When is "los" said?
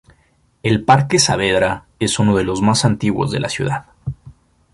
2.43-2.59